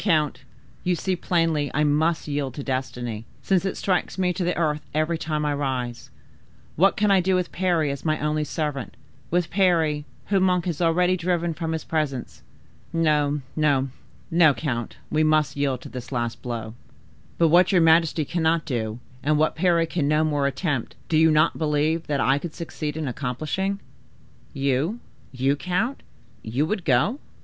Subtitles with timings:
[0.03, 0.41] count,
[0.83, 4.81] you see plainly I must yield to destiny, since it strikes me to the earth
[4.95, 6.09] every time I rise.
[6.75, 8.97] What can I do with Parry as my only servant,
[9.29, 12.41] with Parry, whom Monk has already driven from his presence?
[12.91, 13.89] No, no,
[14.31, 16.73] no, count, we must yield to this last blow."
[17.37, 21.29] "But what your majesty cannot do, and what Parry can no more attempt, do you
[21.29, 23.79] not believe that I could succeed in accomplishing?"
[24.51, 27.19] "You—you, count—you would go?"